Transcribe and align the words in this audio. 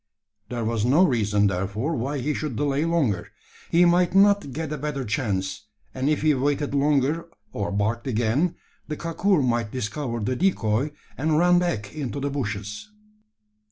There 0.49 0.65
was 0.65 0.83
no 0.83 1.03
reason, 1.05 1.45
therefore, 1.45 1.95
why 1.95 2.17
he 2.17 2.33
should 2.33 2.55
delay 2.55 2.85
longer. 2.85 3.27
He 3.69 3.85
might 3.85 4.15
not 4.15 4.51
get 4.51 4.73
a 4.73 4.77
better 4.79 5.05
chance; 5.05 5.67
and 5.93 6.09
if 6.09 6.23
he 6.23 6.33
waited 6.33 6.73
longer, 6.73 7.29
or 7.53 7.71
barked 7.71 8.07
again, 8.07 8.55
the 8.87 8.97
kakur 8.97 9.43
might 9.43 9.69
discover 9.71 10.19
the 10.19 10.35
decoy, 10.35 10.93
and 11.19 11.37
run 11.37 11.59
back 11.59 11.93
into 11.95 12.19
the 12.19 12.31
bushes. 12.31 12.89